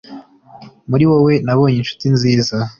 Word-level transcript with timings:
muri 0.89 1.03
wowe, 1.09 1.33
nabonye 1.45 1.77
inshuti 1.79 2.05
nziza 2.15 2.57